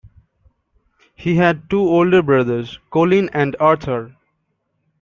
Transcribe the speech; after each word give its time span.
He 1.13 1.35
had 1.35 1.69
two 1.69 1.81
older 1.81 2.23
brothers, 2.23 2.79
Colin 2.89 3.29
and 3.33 3.55
Arthur. 3.59 4.15